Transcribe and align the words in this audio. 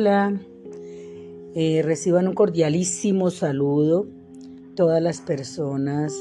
Hola. 0.00 0.40
Eh, 1.54 1.82
reciban 1.84 2.26
un 2.26 2.32
cordialísimo 2.32 3.30
saludo 3.30 4.06
todas 4.74 5.02
las 5.02 5.20
personas 5.20 6.14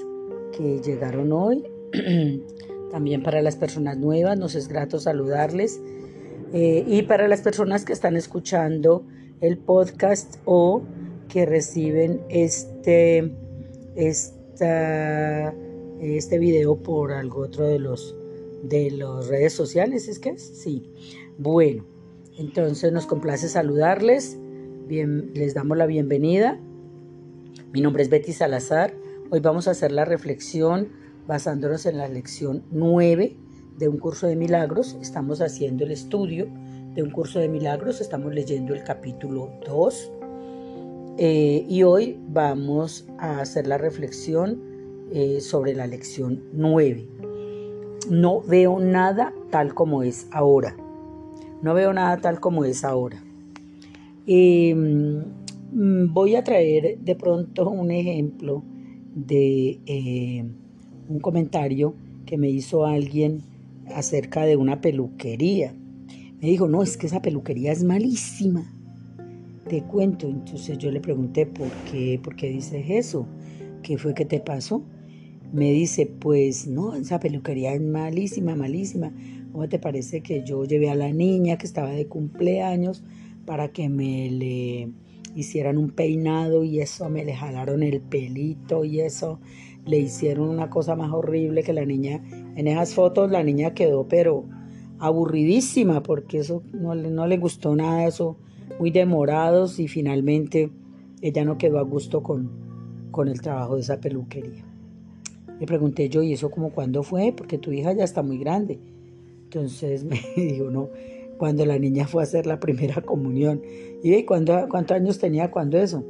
que 0.51 0.81
llegaron 0.81 1.31
hoy. 1.31 1.63
También 2.91 3.23
para 3.23 3.41
las 3.41 3.55
personas 3.55 3.97
nuevas 3.97 4.37
nos 4.37 4.55
es 4.55 4.67
grato 4.67 4.99
saludarles. 4.99 5.79
Eh, 6.51 6.83
y 6.85 7.03
para 7.03 7.29
las 7.29 7.39
personas 7.39 7.85
que 7.85 7.93
están 7.93 8.17
escuchando 8.17 9.05
el 9.39 9.57
podcast 9.57 10.35
o 10.43 10.81
que 11.29 11.45
reciben 11.45 12.19
este, 12.27 13.31
este 13.95 15.53
video 16.37 16.83
por 16.83 17.13
algo 17.13 17.43
otro 17.43 17.65
de 17.65 17.79
los 17.79 18.13
de 18.61 18.91
las 18.91 19.29
redes 19.29 19.53
sociales, 19.53 20.09
¿es 20.09 20.19
que 20.19 20.31
es? 20.31 20.41
Sí. 20.41 20.91
Bueno, 21.37 21.85
entonces 22.39 22.91
nos 22.93 23.05
complace 23.05 23.49
saludarles. 23.49 24.37
Bien, 24.87 25.31
les 25.33 25.53
damos 25.53 25.77
la 25.77 25.85
bienvenida. 25.85 26.57
Mi 27.73 27.81
nombre 27.81 28.01
es 28.01 28.09
Betty 28.09 28.31
Salazar. 28.31 28.93
Hoy 29.29 29.41
vamos 29.41 29.67
a 29.67 29.71
hacer 29.71 29.91
la 29.91 30.05
reflexión 30.05 30.89
basándonos 31.27 31.85
en 31.85 31.97
la 31.97 32.07
lección 32.07 32.63
9 32.71 33.35
de 33.77 33.87
un 33.89 33.99
curso 33.99 34.25
de 34.25 34.37
milagros. 34.37 34.97
Estamos 35.01 35.41
haciendo 35.41 35.83
el 35.83 35.91
estudio 35.91 36.47
de 36.95 37.03
un 37.03 37.11
curso 37.11 37.39
de 37.39 37.49
milagros. 37.49 37.99
Estamos 37.99 38.33
leyendo 38.33 38.73
el 38.73 38.83
capítulo 38.85 39.51
2. 39.65 40.11
Eh, 41.17 41.65
y 41.67 41.83
hoy 41.83 42.17
vamos 42.29 43.05
a 43.17 43.41
hacer 43.41 43.67
la 43.67 43.77
reflexión 43.77 44.63
eh, 45.11 45.41
sobre 45.41 45.75
la 45.75 45.87
lección 45.87 46.45
9. 46.53 47.05
No 48.09 48.41
veo 48.41 48.79
nada 48.79 49.33
tal 49.51 49.73
como 49.73 50.03
es 50.03 50.27
ahora. 50.31 50.77
No 51.61 51.73
veo 51.73 51.93
nada 51.93 52.17
tal 52.17 52.39
como 52.39 52.63
es 52.65 52.83
ahora. 52.83 53.23
Em, 54.25 55.23
voy 55.71 56.35
a 56.35 56.43
traer 56.43 56.99
de 56.99 57.15
pronto 57.15 57.69
un 57.69 57.91
ejemplo 57.91 58.63
de 59.13 59.79
eh, 59.85 60.45
un 61.09 61.19
comentario 61.19 61.95
que 62.25 62.37
me 62.37 62.49
hizo 62.49 62.85
alguien 62.85 63.41
acerca 63.95 64.45
de 64.45 64.55
una 64.55 64.81
peluquería. 64.81 65.73
Me 66.41 66.47
dijo, 66.47 66.67
no, 66.67 66.83
es 66.83 66.95
que 66.95 67.07
esa 67.07 67.21
peluquería 67.21 67.71
es 67.71 67.83
malísima. 67.83 68.71
Te 69.67 69.81
cuento. 69.83 70.27
Entonces 70.27 70.77
yo 70.77 70.91
le 70.91 71.01
pregunté, 71.01 71.45
¿por 71.45 71.69
qué? 71.91 72.19
¿Por 72.23 72.35
qué 72.35 72.49
dices 72.49 72.85
eso? 72.87 73.25
¿Qué 73.83 73.97
fue 73.97 74.13
que 74.13 74.25
te 74.25 74.39
pasó? 74.39 74.83
Me 75.51 75.71
dice, 75.71 76.05
pues 76.05 76.67
no, 76.67 76.95
esa 76.95 77.19
peluquería 77.19 77.73
es 77.73 77.81
malísima, 77.81 78.55
malísima. 78.55 79.11
¿Cómo 79.51 79.67
te 79.67 79.79
parece 79.79 80.21
que 80.21 80.43
yo 80.43 80.65
llevé 80.65 80.89
a 80.89 80.95
la 80.95 81.11
niña 81.11 81.57
que 81.57 81.65
estaba 81.65 81.89
de 81.89 82.07
cumpleaños 82.07 83.03
para 83.45 83.69
que 83.69 83.89
me 83.89 84.29
le 84.29 84.89
hicieran 85.35 85.77
un 85.77 85.91
peinado 85.91 86.63
y 86.63 86.79
eso 86.79 87.09
me 87.09 87.23
le 87.23 87.35
jalaron 87.35 87.83
el 87.83 88.01
pelito 88.01 88.85
y 88.85 88.99
eso 89.01 89.39
le 89.85 89.97
hicieron 89.99 90.49
una 90.49 90.69
cosa 90.69 90.95
más 90.95 91.11
horrible 91.11 91.63
que 91.63 91.73
la 91.73 91.85
niña 91.85 92.21
en 92.55 92.67
esas 92.67 92.93
fotos 92.93 93.31
la 93.31 93.43
niña 93.43 93.73
quedó 93.73 94.07
pero 94.07 94.45
aburridísima 94.97 96.03
porque 96.03 96.39
eso 96.39 96.63
no, 96.73 96.95
no 96.95 97.27
le 97.27 97.37
gustó 97.37 97.75
nada 97.75 98.07
eso 98.07 98.37
muy 98.79 98.91
demorados 98.91 99.79
y 99.79 99.87
finalmente 99.87 100.71
ella 101.21 101.43
no 101.43 101.57
quedó 101.57 101.79
a 101.79 101.83
gusto 101.83 102.23
con, 102.23 102.49
con 103.11 103.27
el 103.27 103.41
trabajo 103.41 103.75
de 103.75 103.81
esa 103.81 103.99
peluquería. 103.99 104.63
Le 105.59 105.65
pregunté 105.65 106.07
yo, 106.07 106.23
¿y 106.23 106.33
eso 106.33 106.49
como 106.49 106.69
cuándo 106.71 107.03
fue? 107.03 107.33
Porque 107.35 107.57
tu 107.57 107.71
hija 107.73 107.91
ya 107.93 108.05
está 108.05 108.23
muy 108.23 108.37
grande. 108.37 108.79
Entonces 109.49 110.03
me 110.05 110.21
dijo, 110.35 110.69
no, 110.69 110.89
cuando 111.37 111.65
la 111.65 111.79
niña 111.79 112.07
fue 112.07 112.21
a 112.21 112.25
hacer 112.25 112.45
la 112.45 112.59
primera 112.59 113.01
comunión. 113.05 113.61
¿Y 114.03 114.23
¿cuántos 114.23 114.91
años 114.91 115.17
tenía 115.17 115.49
cuando 115.49 115.77
eso? 115.77 116.03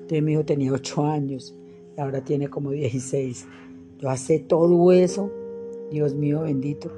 Entonces 0.00 0.22
me 0.22 0.32
dijo, 0.32 0.44
tenía 0.44 0.72
ocho 0.72 1.04
años, 1.04 1.54
y 1.96 2.00
ahora 2.00 2.24
tiene 2.24 2.48
como 2.48 2.72
16. 2.72 3.46
Yo 4.00 4.10
hace 4.10 4.40
todo 4.40 4.90
eso, 4.90 5.30
Dios 5.92 6.14
mío 6.14 6.42
bendito. 6.42 6.90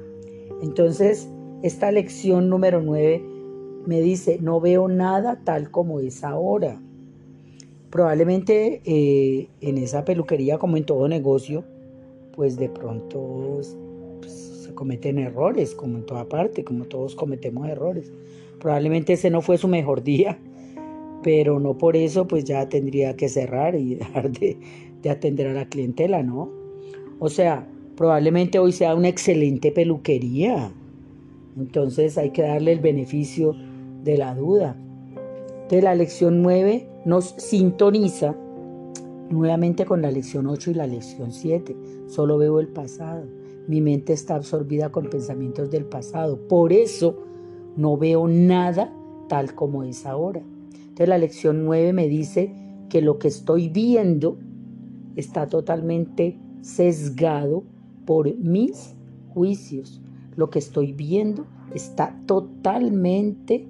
Entonces, 0.63 1.29
esta 1.61 1.91
lección 1.91 2.49
número 2.49 2.81
nueve 2.81 3.23
me 3.85 4.01
dice, 4.01 4.39
no 4.41 4.59
veo 4.59 4.87
nada 4.87 5.41
tal 5.43 5.69
como 5.69 5.99
es 5.99 6.23
ahora. 6.23 6.81
Probablemente 7.91 8.81
eh, 8.85 9.49
en 9.61 9.77
esa 9.77 10.03
peluquería, 10.03 10.57
como 10.57 10.77
en 10.77 10.85
todo 10.85 11.07
negocio, 11.07 11.63
pues 12.35 12.57
de 12.57 12.69
pronto 12.69 13.61
cometen 14.73 15.19
errores, 15.19 15.75
como 15.75 15.97
en 15.97 16.05
toda 16.05 16.27
parte, 16.27 16.63
como 16.63 16.85
todos 16.85 17.15
cometemos 17.15 17.67
errores. 17.67 18.11
Probablemente 18.59 19.13
ese 19.13 19.29
no 19.29 19.41
fue 19.41 19.57
su 19.57 19.67
mejor 19.67 20.03
día, 20.03 20.39
pero 21.23 21.59
no 21.59 21.77
por 21.77 21.95
eso 21.95 22.27
pues 22.27 22.45
ya 22.45 22.67
tendría 22.69 23.15
que 23.15 23.29
cerrar 23.29 23.75
y 23.75 23.95
dejar 23.95 24.31
de, 24.31 24.57
de 25.01 25.09
atender 25.09 25.47
a 25.47 25.53
la 25.53 25.69
clientela, 25.69 26.23
¿no? 26.23 26.49
O 27.19 27.29
sea, 27.29 27.67
probablemente 27.95 28.59
hoy 28.59 28.71
sea 28.71 28.95
una 28.95 29.07
excelente 29.07 29.71
peluquería. 29.71 30.71
Entonces 31.57 32.17
hay 32.17 32.31
que 32.31 32.41
darle 32.41 32.73
el 32.73 32.79
beneficio 32.79 33.55
de 34.03 34.17
la 34.17 34.35
duda. 34.35 34.75
Entonces 35.63 35.83
la 35.83 35.95
lección 35.95 36.41
9 36.41 36.87
nos 37.05 37.35
sintoniza 37.37 38.35
nuevamente 39.29 39.85
con 39.85 40.01
la 40.01 40.11
lección 40.11 40.47
8 40.47 40.71
y 40.71 40.73
la 40.73 40.87
lección 40.87 41.31
7. 41.31 41.75
Solo 42.07 42.37
veo 42.37 42.59
el 42.59 42.67
pasado. 42.67 43.25
Mi 43.67 43.81
mente 43.81 44.13
está 44.13 44.35
absorbida 44.35 44.91
con 44.91 45.09
pensamientos 45.09 45.71
del 45.71 45.85
pasado. 45.85 46.47
Por 46.47 46.71
eso 46.71 47.17
no 47.75 47.97
veo 47.97 48.27
nada 48.27 48.93
tal 49.27 49.55
como 49.55 49.83
es 49.83 50.05
ahora. 50.05 50.41
Entonces 50.73 51.09
la 51.09 51.17
lección 51.17 51.65
9 51.65 51.93
me 51.93 52.07
dice 52.07 52.53
que 52.89 53.01
lo 53.01 53.17
que 53.17 53.27
estoy 53.27 53.69
viendo 53.69 54.37
está 55.15 55.47
totalmente 55.47 56.37
sesgado 56.61 57.63
por 58.05 58.33
mis 58.37 58.95
juicios. 59.29 60.01
Lo 60.35 60.49
que 60.49 60.59
estoy 60.59 60.93
viendo 60.93 61.45
está 61.73 62.19
totalmente, 62.25 63.67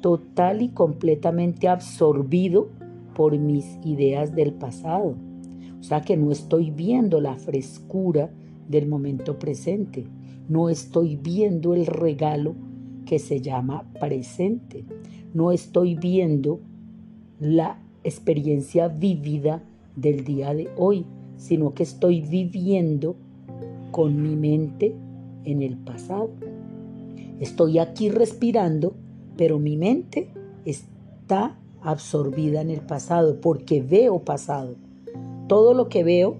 total 0.00 0.62
y 0.62 0.70
completamente 0.70 1.68
absorbido 1.68 2.68
por 3.14 3.38
mis 3.38 3.78
ideas 3.84 4.34
del 4.34 4.52
pasado. 4.52 5.14
O 5.78 5.82
sea 5.82 6.00
que 6.00 6.16
no 6.16 6.32
estoy 6.32 6.70
viendo 6.70 7.20
la 7.20 7.36
frescura 7.36 8.30
del 8.68 8.86
momento 8.86 9.38
presente. 9.38 10.04
No 10.48 10.68
estoy 10.68 11.16
viendo 11.16 11.74
el 11.74 11.86
regalo 11.86 12.54
que 13.04 13.18
se 13.18 13.40
llama 13.40 13.90
presente. 13.98 14.84
No 15.34 15.52
estoy 15.52 15.94
viendo 15.94 16.60
la 17.40 17.78
experiencia 18.04 18.88
vívida 18.88 19.62
del 19.96 20.24
día 20.24 20.54
de 20.54 20.68
hoy, 20.76 21.04
sino 21.36 21.74
que 21.74 21.82
estoy 21.82 22.20
viviendo 22.20 23.16
con 23.90 24.22
mi 24.22 24.36
mente 24.36 24.94
en 25.44 25.62
el 25.62 25.76
pasado. 25.76 26.30
Estoy 27.40 27.78
aquí 27.78 28.08
respirando, 28.08 28.94
pero 29.36 29.58
mi 29.58 29.76
mente 29.76 30.28
está 30.64 31.58
absorbida 31.82 32.60
en 32.60 32.70
el 32.70 32.80
pasado 32.80 33.40
porque 33.40 33.82
veo 33.82 34.20
pasado. 34.20 34.76
Todo 35.48 35.74
lo 35.74 35.88
que 35.88 36.02
veo 36.02 36.36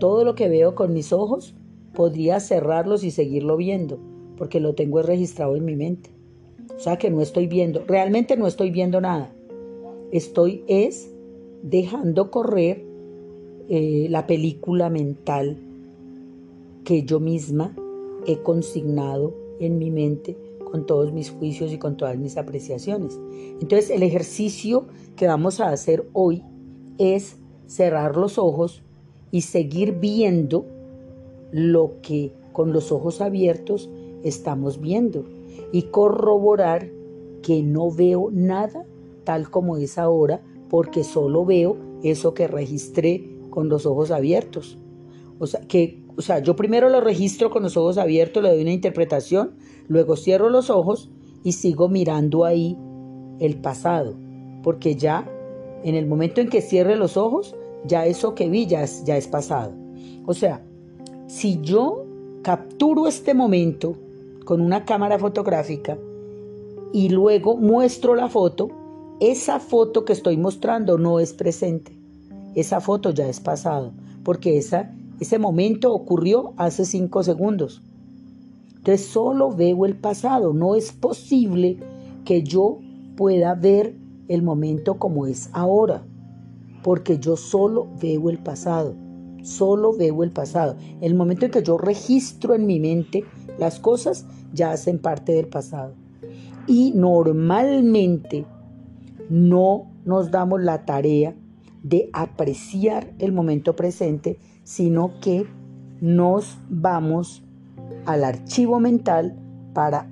todo 0.00 0.24
lo 0.24 0.34
que 0.34 0.48
veo 0.48 0.74
con 0.74 0.92
mis 0.92 1.12
ojos 1.12 1.54
podría 1.94 2.40
cerrarlos 2.40 3.04
y 3.04 3.12
seguirlo 3.12 3.56
viendo, 3.56 4.00
porque 4.36 4.58
lo 4.58 4.74
tengo 4.74 5.00
registrado 5.02 5.54
en 5.54 5.64
mi 5.64 5.76
mente. 5.76 6.10
O 6.76 6.80
sea 6.80 6.96
que 6.96 7.10
no 7.10 7.20
estoy 7.20 7.46
viendo, 7.46 7.84
realmente 7.86 8.36
no 8.36 8.48
estoy 8.48 8.72
viendo 8.72 9.00
nada. 9.00 9.32
Estoy 10.10 10.64
es 10.66 11.08
dejando 11.62 12.32
correr 12.32 12.84
eh, 13.68 14.08
la 14.10 14.26
película 14.26 14.90
mental 14.90 15.58
que 16.84 17.04
yo 17.04 17.20
misma 17.20 17.76
he 18.26 18.38
consignado 18.38 19.34
en 19.60 19.78
mi 19.78 19.90
mente 19.90 20.36
con 20.64 20.86
todos 20.86 21.12
mis 21.12 21.30
juicios 21.30 21.72
y 21.72 21.78
con 21.78 21.96
todas 21.96 22.16
mis 22.16 22.36
apreciaciones. 22.36 23.20
Entonces 23.60 23.90
el 23.90 24.02
ejercicio 24.02 24.86
que 25.16 25.26
vamos 25.26 25.60
a 25.60 25.70
hacer 25.70 26.08
hoy 26.12 26.42
es 26.98 27.36
cerrar 27.66 28.16
los 28.16 28.38
ojos 28.38 28.82
y 29.30 29.42
seguir 29.42 29.98
viendo 30.00 30.66
lo 31.52 32.00
que 32.02 32.32
con 32.52 32.72
los 32.72 32.92
ojos 32.92 33.20
abiertos 33.20 33.90
estamos 34.22 34.80
viendo 34.80 35.24
y 35.72 35.82
corroborar 35.82 36.90
que 37.42 37.62
no 37.62 37.90
veo 37.90 38.28
nada 38.32 38.84
tal 39.24 39.50
como 39.50 39.76
es 39.76 39.98
ahora 39.98 40.42
porque 40.68 41.04
solo 41.04 41.44
veo 41.44 41.76
eso 42.02 42.32
que 42.34 42.46
registré 42.46 43.28
con 43.50 43.68
los 43.68 43.86
ojos 43.86 44.10
abiertos. 44.10 44.78
O 45.38 45.46
sea, 45.46 45.60
que, 45.66 46.02
o 46.16 46.22
sea, 46.22 46.40
yo 46.40 46.54
primero 46.54 46.88
lo 46.88 47.00
registro 47.00 47.50
con 47.50 47.62
los 47.62 47.76
ojos 47.76 47.98
abiertos, 47.98 48.42
le 48.42 48.50
doy 48.50 48.62
una 48.62 48.72
interpretación, 48.72 49.54
luego 49.88 50.16
cierro 50.16 50.48
los 50.48 50.70
ojos 50.70 51.10
y 51.42 51.52
sigo 51.52 51.88
mirando 51.88 52.44
ahí 52.44 52.76
el 53.40 53.60
pasado, 53.60 54.14
porque 54.62 54.94
ya 54.94 55.28
en 55.82 55.94
el 55.94 56.06
momento 56.06 56.40
en 56.40 56.48
que 56.48 56.60
cierre 56.60 56.96
los 56.96 57.16
ojos, 57.16 57.56
ya 57.86 58.06
eso 58.06 58.34
que 58.34 58.48
vi 58.48 58.66
ya 58.66 58.82
es, 58.82 59.04
ya 59.04 59.16
es 59.16 59.26
pasado. 59.26 59.72
O 60.26 60.34
sea, 60.34 60.62
si 61.26 61.60
yo 61.60 62.04
capturo 62.42 63.06
este 63.06 63.34
momento 63.34 63.96
con 64.44 64.60
una 64.60 64.84
cámara 64.84 65.18
fotográfica 65.18 65.98
y 66.92 67.08
luego 67.08 67.56
muestro 67.56 68.14
la 68.14 68.28
foto, 68.28 68.68
esa 69.20 69.60
foto 69.60 70.04
que 70.04 70.12
estoy 70.12 70.36
mostrando 70.36 70.98
no 70.98 71.20
es 71.20 71.32
presente. 71.32 71.96
Esa 72.54 72.80
foto 72.80 73.10
ya 73.10 73.28
es 73.28 73.38
pasado, 73.38 73.92
porque 74.24 74.58
esa, 74.58 74.92
ese 75.20 75.38
momento 75.38 75.92
ocurrió 75.92 76.52
hace 76.56 76.84
cinco 76.84 77.22
segundos. 77.22 77.82
Entonces 78.76 79.06
solo 79.06 79.50
veo 79.50 79.84
el 79.84 79.96
pasado. 79.96 80.52
No 80.54 80.74
es 80.74 80.90
posible 80.90 81.78
que 82.24 82.42
yo 82.42 82.78
pueda 83.16 83.54
ver 83.54 83.94
el 84.28 84.42
momento 84.42 84.98
como 84.98 85.26
es 85.26 85.50
ahora, 85.52 86.02
porque 86.82 87.18
yo 87.18 87.36
solo 87.36 87.88
veo 88.00 88.30
el 88.30 88.38
pasado. 88.38 88.94
Solo 89.42 89.96
veo 89.96 90.22
el 90.22 90.30
pasado. 90.30 90.76
El 91.00 91.14
momento 91.14 91.46
en 91.46 91.50
que 91.50 91.62
yo 91.62 91.78
registro 91.78 92.54
en 92.54 92.66
mi 92.66 92.78
mente 92.80 93.24
las 93.58 93.80
cosas 93.80 94.26
ya 94.52 94.72
hacen 94.72 94.98
parte 94.98 95.32
del 95.32 95.48
pasado. 95.48 95.94
Y 96.66 96.92
normalmente 96.94 98.46
no 99.28 99.90
nos 100.04 100.30
damos 100.30 100.60
la 100.62 100.84
tarea 100.84 101.34
de 101.82 102.10
apreciar 102.12 103.12
el 103.18 103.32
momento 103.32 103.74
presente, 103.74 104.38
sino 104.64 105.12
que 105.20 105.46
nos 106.00 106.58
vamos 106.68 107.42
al 108.06 108.24
archivo 108.24 108.80
mental 108.80 109.36
para 109.74 110.10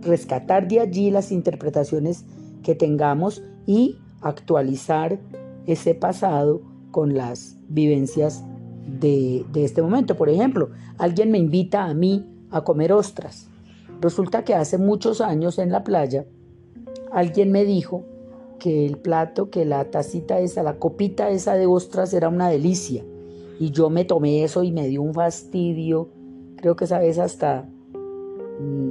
rescatar 0.00 0.68
de 0.68 0.80
allí 0.80 1.10
las 1.10 1.32
interpretaciones 1.32 2.24
que 2.62 2.74
tengamos 2.74 3.42
y 3.66 3.98
actualizar 4.20 5.20
ese 5.66 5.94
pasado 5.94 6.62
con 6.90 7.14
las 7.14 7.56
vivencias 7.68 8.44
de, 8.86 9.44
de, 9.52 9.64
este 9.64 9.82
momento. 9.82 10.16
Por 10.16 10.28
ejemplo, 10.28 10.70
alguien 10.98 11.30
me 11.30 11.38
invita 11.38 11.84
a 11.84 11.94
mí 11.94 12.26
a 12.50 12.62
comer 12.62 12.92
ostras. 12.92 13.48
Resulta 14.00 14.44
que 14.44 14.54
hace 14.54 14.78
muchos 14.78 15.20
años 15.20 15.58
en 15.58 15.70
la 15.70 15.84
playa 15.84 16.26
alguien 17.12 17.52
me 17.52 17.64
dijo 17.64 18.04
que 18.58 18.86
el 18.86 18.96
plato, 18.96 19.50
que 19.50 19.64
la 19.64 19.90
tacita 19.90 20.38
esa, 20.40 20.62
la 20.62 20.78
copita 20.78 21.30
esa 21.30 21.54
de 21.54 21.66
ostras 21.66 22.12
era 22.14 22.28
una 22.28 22.48
delicia. 22.48 23.04
Y 23.58 23.70
yo 23.70 23.90
me 23.90 24.04
tomé 24.04 24.44
eso 24.44 24.62
y 24.62 24.72
me 24.72 24.88
dio 24.88 25.02
un 25.02 25.14
fastidio. 25.14 26.08
Creo 26.56 26.76
que 26.76 26.84
esa 26.84 26.98
vez 26.98 27.18
hasta 27.18 27.68
mm, 28.60 28.90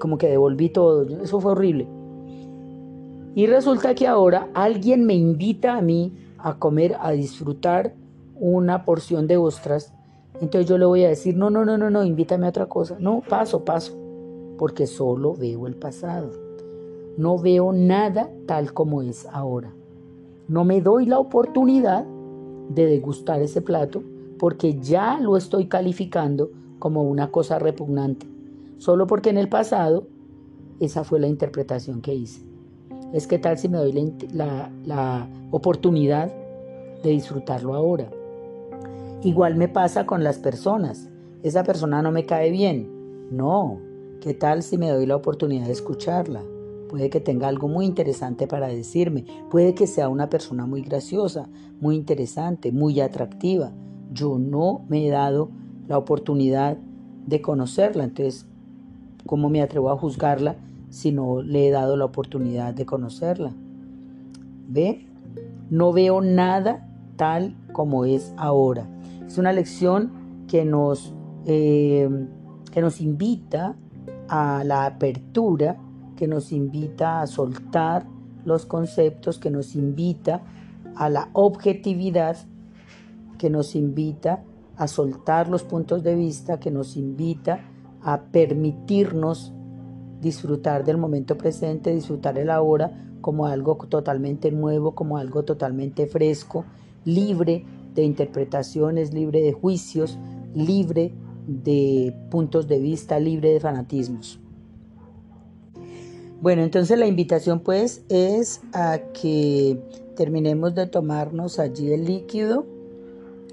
como 0.00 0.18
que 0.18 0.28
devolví 0.28 0.68
todo. 0.70 1.06
Eso 1.22 1.40
fue 1.40 1.52
horrible. 1.52 1.86
Y 3.34 3.46
resulta 3.46 3.94
que 3.94 4.06
ahora 4.06 4.48
alguien 4.54 5.06
me 5.06 5.14
invita 5.14 5.76
a 5.76 5.82
mí 5.82 6.12
a 6.38 6.58
comer, 6.58 6.96
a 7.00 7.10
disfrutar 7.10 7.94
una 8.36 8.84
porción 8.84 9.26
de 9.26 9.36
ostras. 9.36 9.92
Entonces 10.40 10.68
yo 10.68 10.78
le 10.78 10.84
voy 10.84 11.04
a 11.04 11.08
decir, 11.08 11.36
no, 11.36 11.50
no, 11.50 11.64
no, 11.64 11.76
no, 11.76 11.90
no, 11.90 12.04
invítame 12.04 12.46
a 12.46 12.50
otra 12.50 12.66
cosa. 12.66 12.96
No, 13.00 13.22
paso, 13.28 13.64
paso. 13.64 13.96
Porque 14.56 14.86
solo 14.86 15.34
veo 15.34 15.66
el 15.66 15.74
pasado. 15.74 16.30
No 17.16 17.38
veo 17.38 17.72
nada 17.72 18.30
tal 18.46 18.72
como 18.72 19.02
es 19.02 19.26
ahora. 19.32 19.72
No 20.46 20.64
me 20.64 20.80
doy 20.80 21.06
la 21.06 21.18
oportunidad 21.18 22.04
de 22.68 22.86
degustar 22.86 23.42
ese 23.42 23.62
plato 23.62 24.02
porque 24.38 24.78
ya 24.80 25.18
lo 25.20 25.36
estoy 25.36 25.66
calificando 25.66 26.50
como 26.78 27.02
una 27.02 27.30
cosa 27.30 27.58
repugnante. 27.58 28.26
Solo 28.78 29.06
porque 29.06 29.30
en 29.30 29.38
el 29.38 29.48
pasado 29.48 30.06
esa 30.80 31.02
fue 31.02 31.18
la 31.20 31.28
interpretación 31.28 32.00
que 32.00 32.14
hice. 32.14 32.53
Es 33.14 33.26
que 33.26 33.38
tal 33.38 33.56
si 33.56 33.70
me 33.70 33.78
doy 33.78 34.12
la, 34.34 34.70
la 34.84 35.26
oportunidad 35.50 36.30
de 37.02 37.10
disfrutarlo 37.10 37.74
ahora. 37.74 38.10
Igual 39.22 39.56
me 39.56 39.68
pasa 39.68 40.04
con 40.04 40.22
las 40.22 40.38
personas. 40.38 41.08
Esa 41.42 41.64
persona 41.64 42.02
no 42.02 42.10
me 42.10 42.26
cae 42.26 42.50
bien. 42.50 42.90
No. 43.30 43.78
¿Qué 44.20 44.34
tal 44.34 44.62
si 44.62 44.76
me 44.76 44.90
doy 44.90 45.06
la 45.06 45.16
oportunidad 45.16 45.66
de 45.66 45.72
escucharla? 45.72 46.42
puede 46.94 47.10
que 47.10 47.18
tenga 47.18 47.48
algo 47.48 47.66
muy 47.66 47.86
interesante 47.86 48.46
para 48.46 48.68
decirme, 48.68 49.24
puede 49.50 49.74
que 49.74 49.88
sea 49.88 50.08
una 50.08 50.30
persona 50.30 50.64
muy 50.64 50.80
graciosa, 50.80 51.48
muy 51.80 51.96
interesante, 51.96 52.70
muy 52.70 53.00
atractiva. 53.00 53.72
Yo 54.12 54.38
no 54.38 54.82
me 54.88 55.04
he 55.04 55.10
dado 55.10 55.50
la 55.88 55.98
oportunidad 55.98 56.78
de 57.26 57.42
conocerla, 57.42 58.04
entonces, 58.04 58.46
¿cómo 59.26 59.48
me 59.48 59.60
atrevo 59.60 59.90
a 59.90 59.98
juzgarla 59.98 60.54
si 60.94 61.12
no 61.12 61.42
le 61.42 61.68
he 61.68 61.70
dado 61.70 61.96
la 61.96 62.04
oportunidad 62.04 62.74
de 62.74 62.86
conocerla? 62.86 63.52
¿Ve? 64.68 65.06
No 65.70 65.92
veo 65.92 66.20
nada 66.20 66.88
tal 67.16 67.56
como 67.72 68.04
es 68.04 68.32
ahora. 68.36 68.86
Es 69.26 69.38
una 69.38 69.52
lección 69.52 70.12
que 70.48 70.64
nos, 70.64 71.12
eh, 71.46 72.08
que 72.70 72.80
nos 72.80 73.00
invita 73.00 73.76
a 74.28 74.62
la 74.64 74.86
apertura 74.86 75.78
que 76.16 76.28
nos 76.28 76.52
invita 76.52 77.20
a 77.20 77.26
soltar 77.26 78.06
los 78.44 78.66
conceptos, 78.66 79.38
que 79.38 79.50
nos 79.50 79.74
invita 79.74 80.42
a 80.96 81.08
la 81.08 81.28
objetividad, 81.32 82.36
que 83.38 83.50
nos 83.50 83.74
invita 83.74 84.44
a 84.76 84.86
soltar 84.86 85.48
los 85.48 85.62
puntos 85.64 86.02
de 86.02 86.14
vista, 86.14 86.60
que 86.60 86.70
nos 86.70 86.96
invita 86.96 87.60
a 88.02 88.22
permitirnos 88.22 89.52
disfrutar 90.24 90.84
del 90.84 90.96
momento 90.96 91.36
presente, 91.36 91.94
disfrutar 91.94 92.38
el 92.38 92.50
ahora 92.50 92.90
como 93.20 93.46
algo 93.46 93.76
totalmente 93.88 94.50
nuevo, 94.50 94.94
como 94.94 95.18
algo 95.18 95.44
totalmente 95.44 96.06
fresco, 96.06 96.64
libre 97.04 97.64
de 97.94 98.04
interpretaciones, 98.04 99.12
libre 99.12 99.42
de 99.42 99.52
juicios, 99.52 100.18
libre 100.54 101.12
de 101.46 102.16
puntos 102.30 102.66
de 102.66 102.78
vista, 102.78 103.20
libre 103.20 103.50
de 103.50 103.60
fanatismos. 103.60 104.40
Bueno, 106.40 106.62
entonces 106.62 106.98
la 106.98 107.06
invitación 107.06 107.60
pues 107.60 108.02
es 108.08 108.62
a 108.72 108.98
que 109.12 109.78
terminemos 110.16 110.74
de 110.74 110.86
tomarnos 110.86 111.58
allí 111.58 111.92
el 111.92 112.06
líquido. 112.06 112.66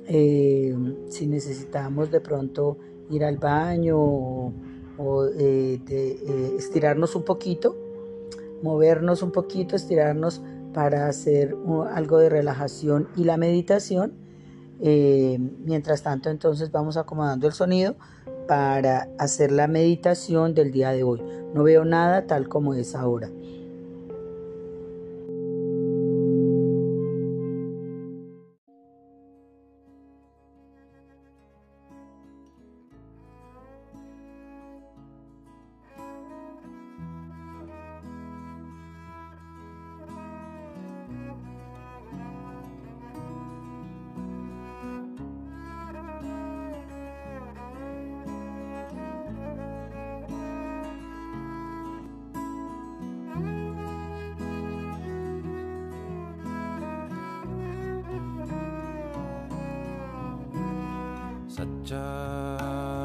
Eh, 0.07 0.75
si 1.09 1.27
necesitamos 1.27 2.11
de 2.11 2.21
pronto 2.21 2.77
ir 3.09 3.23
al 3.23 3.37
baño 3.37 4.53
o, 4.97 5.25
eh, 5.25 5.81
eh, 5.89 6.55
estirarnos 6.57 7.15
un 7.15 7.23
poquito, 7.23 7.75
movernos 8.61 9.21
un 9.21 9.31
poquito, 9.31 9.75
estirarnos 9.75 10.41
para 10.73 11.07
hacer 11.07 11.55
algo 11.93 12.17
de 12.19 12.29
relajación 12.29 13.07
y 13.15 13.23
la 13.23 13.37
meditación. 13.37 14.13
mientras 14.79 16.01
tanto, 16.01 16.29
entonces 16.29 16.71
vamos 16.71 16.97
acomodando 16.97 17.45
el 17.45 17.53
sonido 17.53 17.95
para 18.47 19.09
hacer 19.19 19.51
la 19.51 19.67
meditación 19.67 20.55
del 20.55 20.71
día 20.71 20.91
de 20.91 21.03
hoy. 21.03 21.21
No 21.53 21.63
veo 21.63 21.85
nada 21.85 22.25
tal 22.25 22.49
como 22.49 22.73
es 22.73 22.95
ahora. 22.95 23.29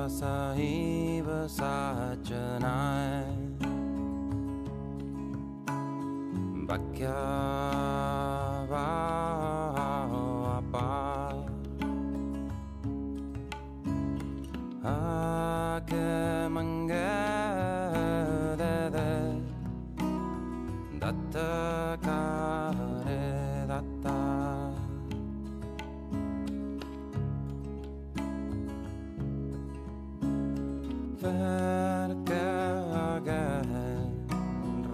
सहि 0.09 1.21
वसाचना। 1.27 2.76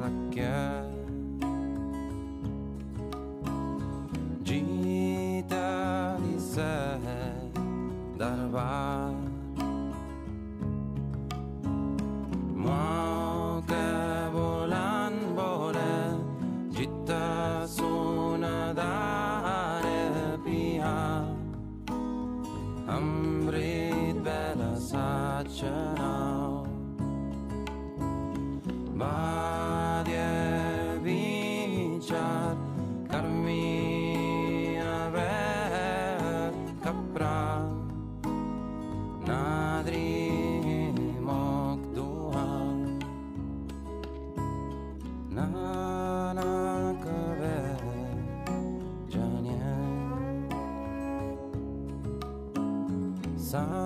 I 0.02 0.10
guess. 0.32 1.01
sun. 53.52 53.81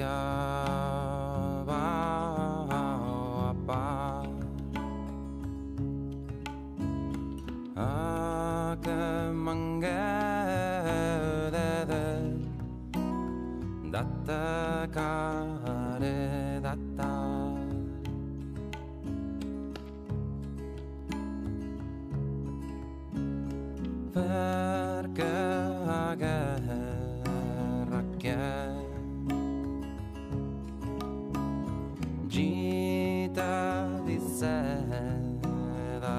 backyard. 0.00 0.29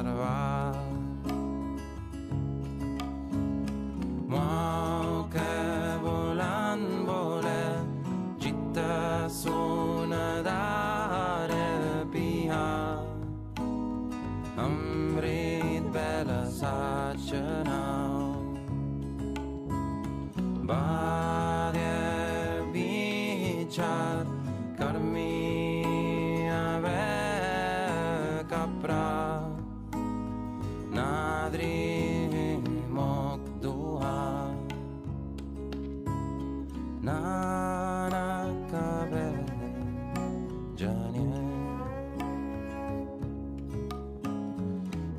out 0.02 0.08
of 0.08 0.20
our 0.20 0.51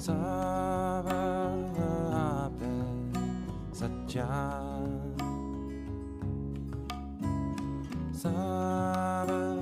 saberhape 0.02 1.62
satya 3.78 4.26
saberhape 8.10 9.52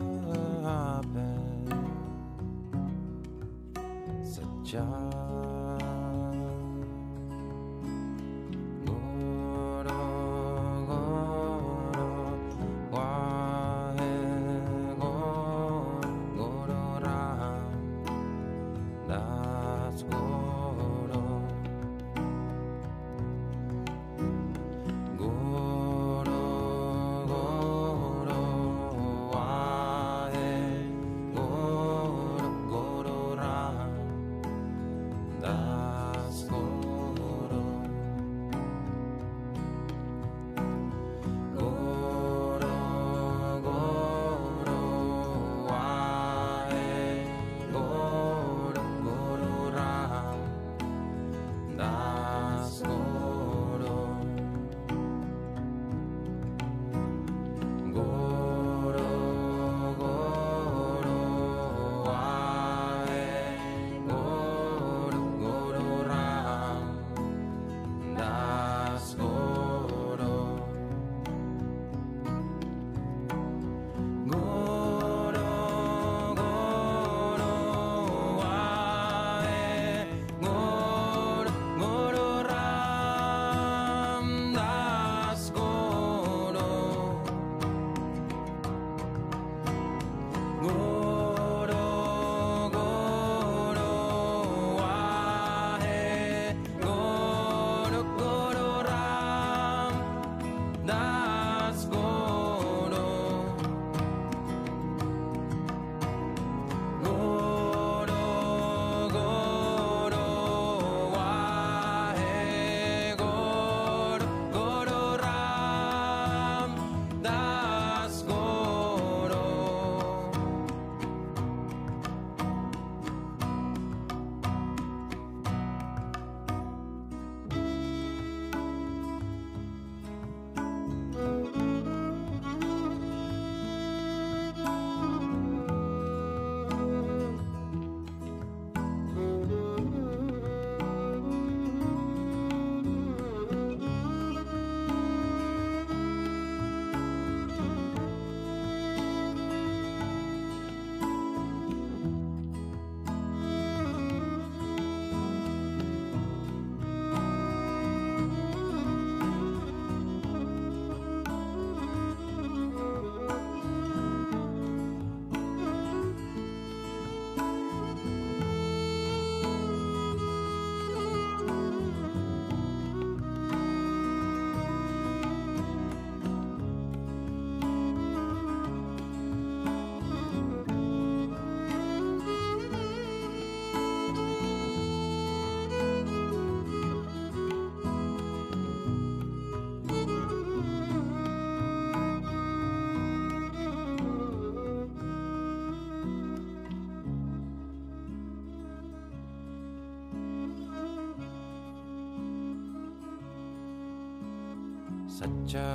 सच्चा 205.21 205.71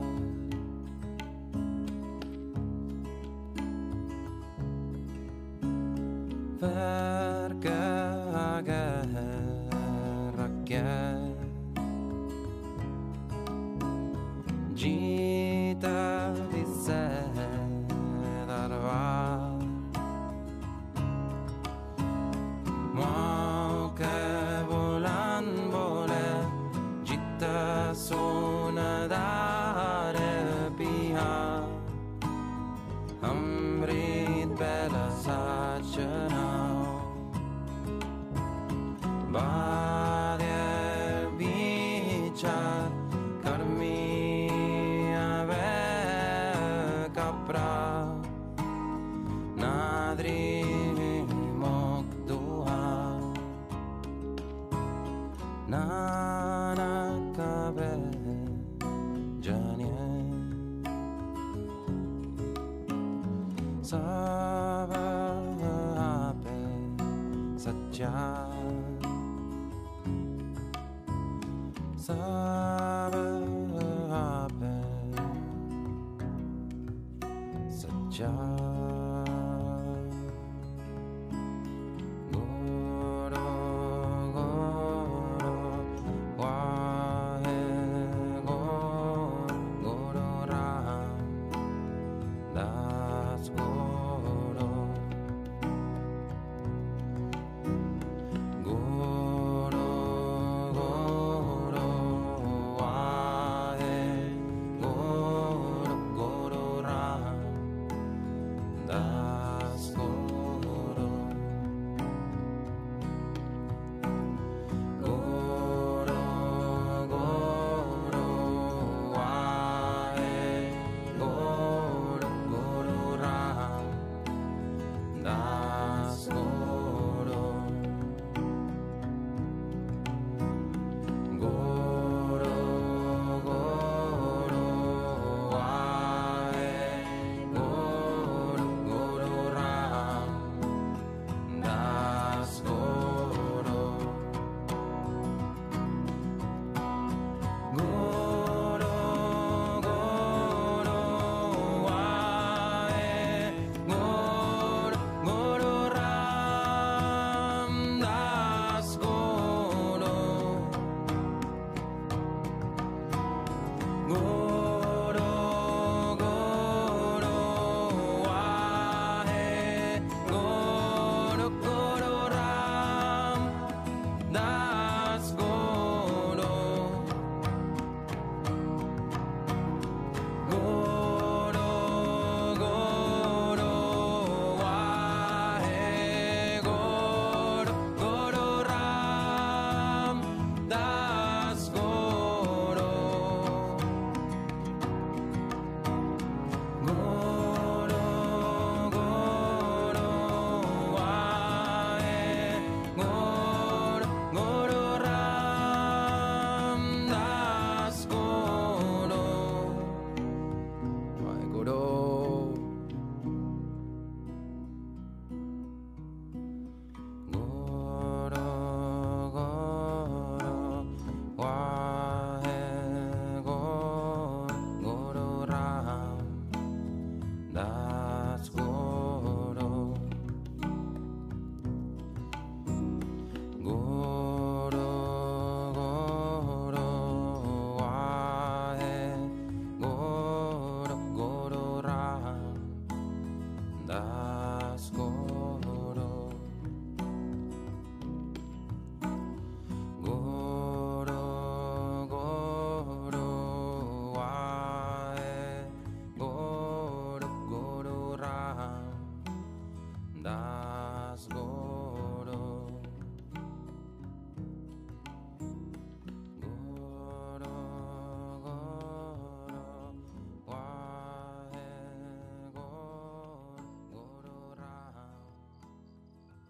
家。 78.20 78.99